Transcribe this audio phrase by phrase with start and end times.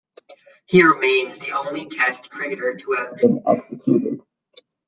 [0.65, 4.21] He remains the only Test cricketer to have been executed.